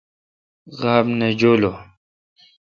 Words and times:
غاب 0.79 1.05
نہ 1.19 1.27
جولوں۔ 1.39 1.77